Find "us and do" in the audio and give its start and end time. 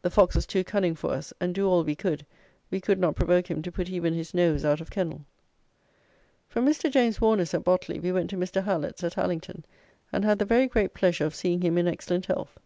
1.10-1.68